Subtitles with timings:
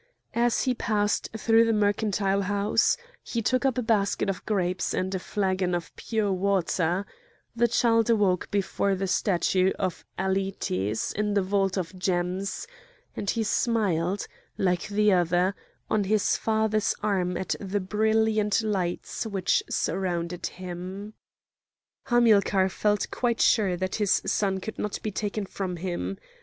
[0.33, 5.13] As he passed through the mercantile house he took up a basket of grapes and
[5.13, 7.05] a flagon of pure water;
[7.55, 12.65] the child awoke before the statue of Aletes in the vault of gems,
[13.15, 21.13] and he smiled—like the other—on his father's arm at the brilliant lights which surrounded him.
[22.07, 26.17] Hamilcar felt quite sure that his son could not be taken from him.